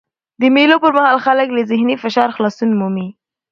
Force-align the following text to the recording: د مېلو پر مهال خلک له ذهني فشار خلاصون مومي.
د 0.41 0.43
مېلو 0.55 0.77
پر 0.83 0.91
مهال 0.97 1.17
خلک 1.25 1.47
له 1.53 1.61
ذهني 1.71 1.95
فشار 2.03 2.29
خلاصون 2.35 2.69
مومي. 2.79 3.07